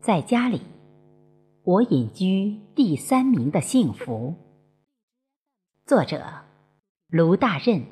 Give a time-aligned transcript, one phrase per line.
[0.00, 0.62] 在家里，
[1.64, 4.34] 我隐居第三名的幸福。
[5.84, 6.24] 作者：
[7.08, 7.84] 卢大任。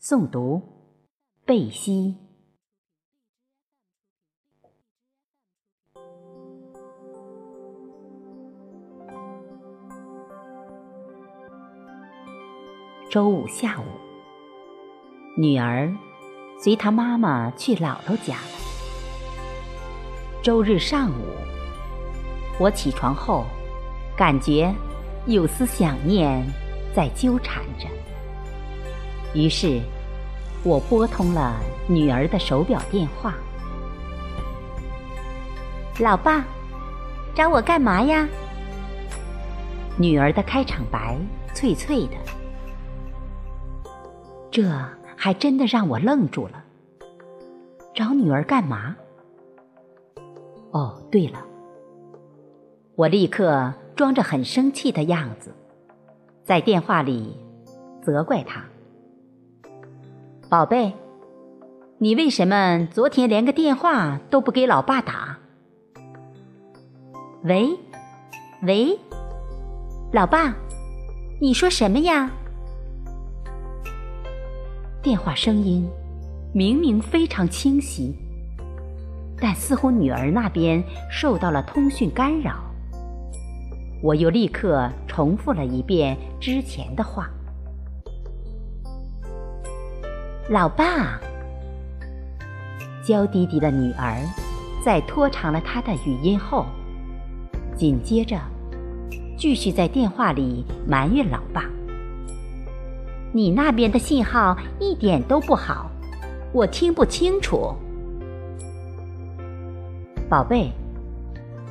[0.00, 0.60] 诵读：
[1.44, 2.16] 贝西。
[13.10, 13.84] 周五下午，
[15.36, 15.96] 女儿
[16.60, 18.69] 随她妈妈去姥姥家了。
[20.42, 21.36] 周日上午，
[22.58, 23.44] 我起床后，
[24.16, 24.74] 感觉
[25.26, 26.42] 有丝想念
[26.94, 27.86] 在纠缠着。
[29.34, 29.82] 于是，
[30.62, 33.34] 我拨通了女儿的手表电话。
[35.98, 36.42] 老爸，
[37.34, 38.26] 找我干嘛呀？
[39.98, 41.18] 女儿的开场白
[41.52, 42.16] 脆脆的。
[44.50, 44.72] 这
[45.14, 46.64] 还真的让我愣住了。
[47.94, 48.96] 找女儿干嘛？
[50.72, 51.44] 哦，对了，
[52.94, 55.52] 我立刻装着很生气的样子，
[56.44, 57.36] 在电话里
[58.02, 58.64] 责怪他
[60.48, 60.92] ：“宝贝，
[61.98, 65.38] 你为什么昨天连个电话都不给老爸打？”
[67.42, 67.76] 喂，
[68.62, 68.98] 喂，
[70.12, 70.54] 老爸，
[71.40, 72.30] 你说什么呀？
[75.02, 75.88] 电话声音
[76.52, 78.14] 明明非常清晰，
[79.40, 82.56] 但似乎女儿那边受到了通讯干扰。
[84.02, 87.28] 我又立刻重复了一遍之前的话
[90.48, 91.20] ：“老爸。”
[93.02, 94.16] 娇滴滴的女儿
[94.84, 96.64] 在拖长了她的语音后，
[97.74, 98.38] 紧接着
[99.36, 101.64] 继续在电话里埋怨老爸。
[103.32, 105.90] 你那边的信号一点都不好，
[106.52, 107.74] 我听不清楚。
[110.30, 110.70] 宝贝，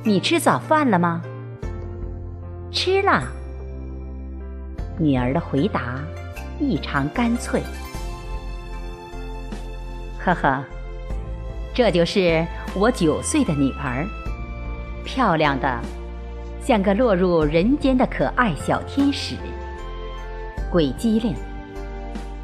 [0.04, 1.22] 你吃早饭了吗？
[2.70, 3.22] 吃了。
[4.98, 5.98] 女儿的回答
[6.58, 7.62] 异常干脆。
[10.18, 10.62] 呵呵，
[11.72, 14.06] 这就是我九岁的女儿，
[15.06, 15.80] 漂亮的
[16.62, 19.36] 像个落入人间的可爱小天使，
[20.70, 21.34] 鬼机灵。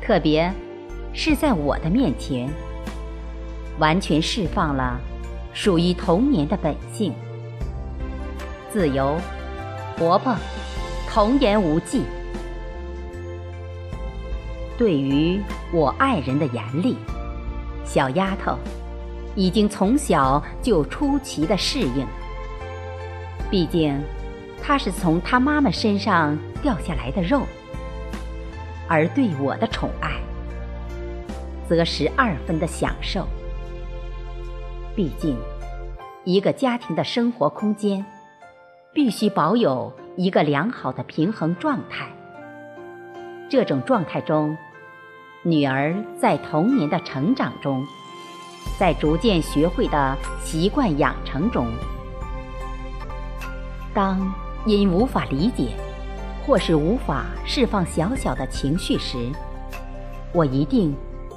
[0.01, 0.51] 特别
[1.13, 2.49] 是在我的面前，
[3.79, 4.99] 完全释放了
[5.57, 7.15] 属于童年的本性，
[8.71, 9.17] 自由、
[9.97, 10.37] 活泼、
[11.09, 12.03] 童言无忌。
[14.77, 15.41] 对于
[15.73, 16.95] 我爱人的严厉，
[17.87, 18.59] 小丫头
[19.35, 22.07] 已经从小就出奇的适应。
[23.51, 23.99] 毕竟，
[24.63, 27.45] 她是从她妈妈身上掉下来的肉。
[28.87, 30.21] 而对我的宠爱，
[31.67, 33.27] 则十二分的享受。
[34.97, 35.37] 毕竟，
[36.25, 38.03] 一个家庭的生活空间，
[38.95, 42.09] 必须保有一个良好的平衡状态。
[43.51, 44.57] 这种状态中，
[45.43, 47.87] 女儿在童年的成长中，
[48.79, 51.67] 在逐渐学会的习惯养成中，
[53.93, 54.33] 当
[54.65, 55.77] 因无法理解。
[56.47, 59.19] 或是无法释放小小的情绪时，
[60.33, 60.95] 我一定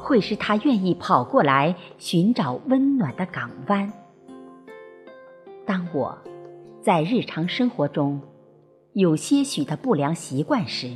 [0.09, 3.93] 会是他愿意跑过来寻找温暖的港湾。
[5.67, 6.17] 当我
[6.81, 8.19] 在日常生活中
[8.93, 10.91] 有些许的不良习惯时，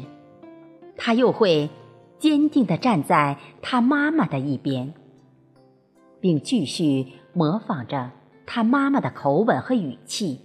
[0.97, 1.69] 他又会
[2.18, 4.96] 坚定地站在他妈妈的一边，
[6.19, 8.09] 并继续模仿着
[8.47, 10.40] 他妈妈的口吻和语气。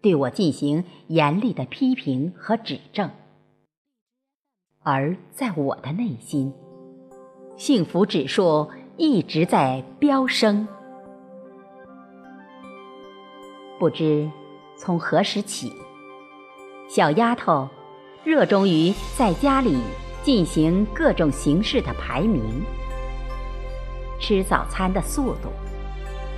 [0.00, 3.10] 对我进行严厉的批评和指正，
[4.84, 6.52] 而在我的内心，
[7.56, 10.66] 幸福指数一直在飙升。
[13.78, 14.28] 不知
[14.76, 15.72] 从何时起，
[16.88, 17.68] 小丫头
[18.24, 19.78] 热衷于在家里
[20.22, 22.42] 进行各种形式的排名：
[24.18, 25.48] 吃早餐的速度，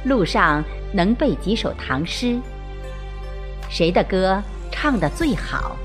[0.05, 0.63] 路上
[0.93, 2.39] 能背几首唐诗。
[3.71, 5.77] 谁的歌唱得最好？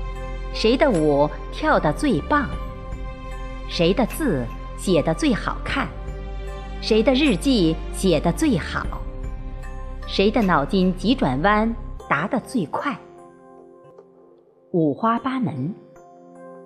[0.52, 2.46] 谁的舞跳得最棒？
[3.68, 4.44] 谁的字
[4.82, 5.86] 写得最好看？
[6.80, 8.84] 谁的日记写得最好？
[10.08, 11.72] 谁的脑筋急转弯
[12.08, 12.98] 答得最快？
[14.72, 15.72] 五花八门，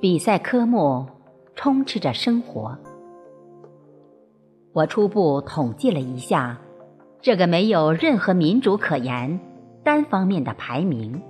[0.01, 1.07] 比赛科目
[1.55, 2.75] 充斥着生活。
[4.73, 6.59] 我初步统计了一下，
[7.21, 9.39] 这个没有任何民主可言。
[9.85, 11.21] 单方面的排名，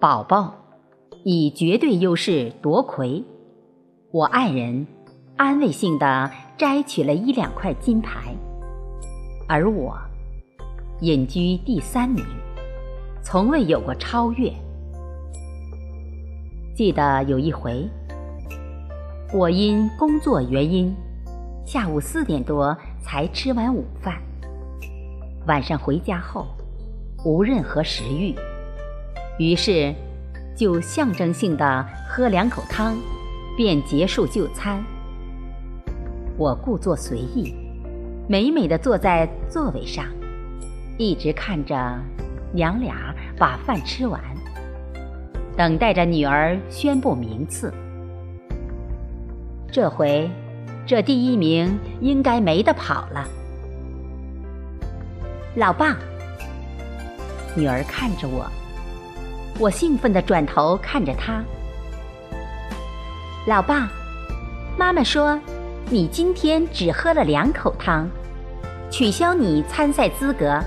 [0.00, 0.56] 宝宝
[1.22, 3.22] 以绝对优势夺魁。
[4.10, 4.86] 我爱人
[5.36, 8.34] 安慰性的摘取了一两块金牌。
[9.46, 9.98] 而我
[11.00, 12.24] 隐居第三名，
[13.22, 14.50] 从未有过超越。
[16.74, 17.86] 记得有一回，
[19.34, 20.94] 我因工作原因，
[21.66, 24.14] 下午四点多才吃完午饭。
[25.46, 26.46] 晚上回家后，
[27.26, 28.34] 无任何食欲，
[29.38, 29.94] 于是
[30.56, 32.96] 就象征性的喝两口汤，
[33.58, 34.80] 便结束就餐。
[36.36, 37.52] 我故作随意，
[38.28, 40.06] 美美的坐在座位上，
[40.96, 41.74] 一直看着
[42.52, 44.22] 娘俩把饭吃完。
[45.56, 47.74] 等待着女儿宣布名次。
[49.72, 50.30] 这回，
[50.86, 53.26] 这第一名应该没得跑了。
[55.56, 55.96] 老爸，
[57.56, 58.46] 女儿看着我，
[59.58, 61.42] 我兴奋地转头看着她。
[63.48, 63.88] 老爸，
[64.76, 65.40] 妈妈说
[65.88, 68.06] 你今天只喝了两口汤，
[68.90, 70.60] 取消你参赛资格。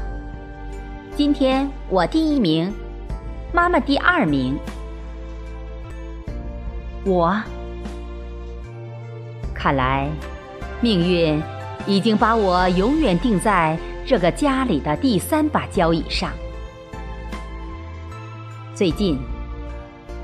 [1.16, 2.74] 今天我第一名，
[3.54, 4.58] 妈妈第二名。
[7.06, 7.40] 我
[9.54, 10.10] 看来，
[10.82, 11.40] 命运
[11.86, 16.32] 已经把我永远定在这个家里的第三把交椅上。
[18.74, 19.20] 最近，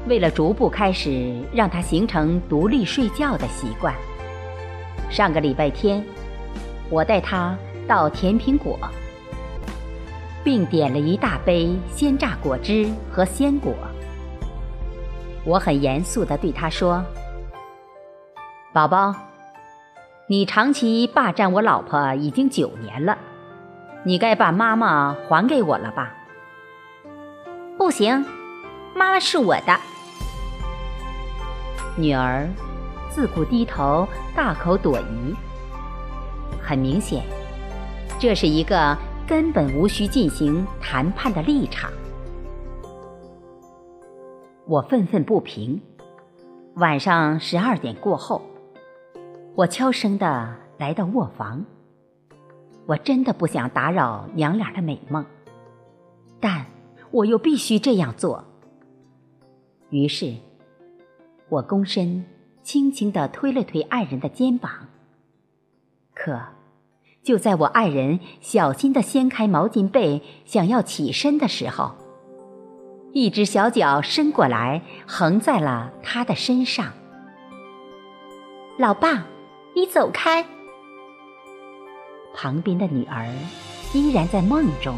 [0.07, 3.93] 为了逐步开始让他形成独立睡觉的习惯，
[5.09, 6.01] 上个礼拜天，
[6.89, 8.79] 我带他到甜苹果，
[10.45, 13.73] 并点了一大杯鲜榨果汁和鲜果。
[15.43, 17.03] 我很严肃地对他说
[18.71, 19.13] ：“宝宝，
[20.27, 23.17] 你长期霸占我老婆已经九年了，
[24.03, 26.13] 你该把妈妈还给我了吧
[27.77, 28.25] ？”“不行，
[28.95, 29.77] 妈妈是我的。”
[31.97, 32.47] 女儿
[33.09, 35.35] 自顾低头，大口朵颐。
[36.61, 37.23] 很明显，
[38.19, 38.95] 这是一个
[39.27, 41.91] 根本无需进行谈判的立场。
[44.67, 45.81] 我愤愤不平。
[46.75, 48.43] 晚上十二点过后，
[49.55, 51.65] 我悄声的来到卧房。
[52.85, 55.25] 我真的不想打扰娘俩的美梦，
[56.39, 56.67] 但
[57.09, 58.43] 我又必须这样做。
[59.89, 60.35] 于是，
[61.49, 62.25] 我躬身，
[62.61, 64.71] 轻轻地推了推爱人的肩膀。
[66.13, 66.37] 可，
[67.23, 71.95] 就在我爱人小心地掀开毛巾被，想要起身的时候，
[73.13, 76.91] 一只小脚伸过来，横在了他的身上。
[78.77, 79.25] 老爸，
[79.73, 80.45] 你走开！
[82.35, 83.25] 旁边的女儿
[83.93, 84.95] 依然在梦中，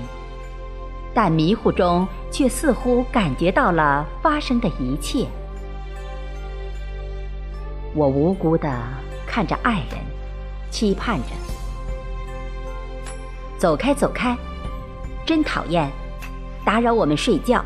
[1.13, 5.27] 但迷糊中却似乎感觉到了发生的一切。
[7.95, 8.71] 我无辜的
[9.25, 9.99] 看着爱人，
[10.69, 11.33] 期盼着：
[13.57, 14.37] 走开，走开！
[15.25, 15.89] 真讨厌，
[16.63, 17.63] 打扰我们睡觉。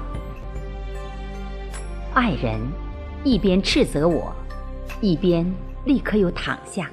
[2.13, 2.59] 爱人
[3.23, 4.33] 一边斥责我，
[5.01, 5.45] 一边
[5.85, 6.89] 立刻又躺下，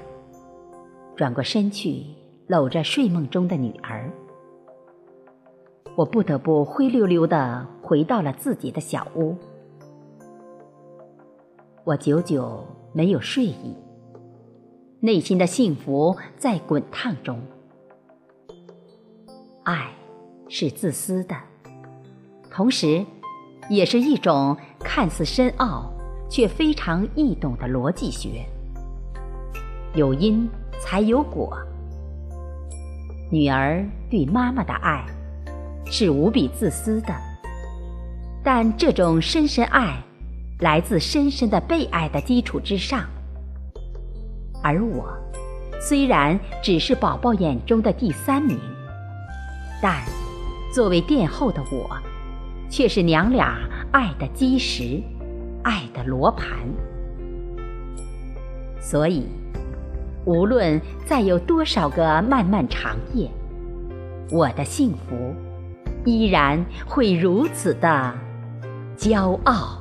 [1.15, 2.05] 转过身去
[2.49, 4.11] 搂着睡梦中的女儿。
[5.97, 9.37] 我不得不灰溜溜的回到了自己的小屋。
[11.85, 13.77] 我久久没有睡意，
[15.01, 17.41] 内心的幸福在滚烫中。
[19.65, 19.91] 爱
[20.49, 21.37] 是自私的，
[22.51, 23.05] 同时。
[23.69, 25.93] 也是一种看似深奥
[26.29, 28.45] 却非常易懂的逻辑学。
[29.95, 31.57] 有因才有果。
[33.31, 35.07] 女儿对妈妈的爱
[35.87, 37.15] 是无比自私的，
[38.43, 40.03] 但这种深深爱
[40.61, 43.05] 来自深深的被爱的基础之上。
[44.63, 45.13] 而我
[45.81, 48.59] 虽然只是宝宝眼中的第三名，
[49.83, 50.03] 但
[50.73, 51.89] 作为殿后的我。
[52.73, 53.59] 却是娘俩
[53.91, 55.03] 爱的基石，
[55.65, 56.47] 爱的罗盘。
[58.81, 59.27] 所以，
[60.25, 63.29] 无论再有多少个漫漫长夜，
[64.31, 65.35] 我的幸福
[66.05, 68.15] 依然会如此的
[68.97, 69.80] 骄傲。